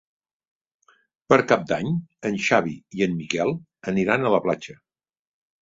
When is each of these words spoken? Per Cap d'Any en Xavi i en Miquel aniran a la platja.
Per 1.33 1.37
Cap 1.51 1.67
d'Any 1.73 1.91
en 2.31 2.39
Xavi 2.47 2.75
i 3.01 3.07
en 3.09 3.15
Miquel 3.21 3.55
aniran 3.93 4.27
a 4.27 4.33
la 4.39 4.45
platja. 4.49 4.79